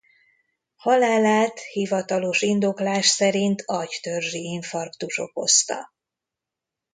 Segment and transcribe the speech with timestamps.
[0.75, 5.93] Halálát hivatalos indoklás szerint agytörzsi infarktus okozta.